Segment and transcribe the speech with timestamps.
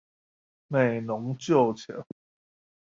[0.67, 2.07] 美濃舊橋